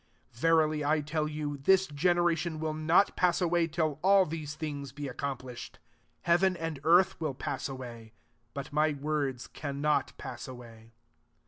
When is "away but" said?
7.69-8.73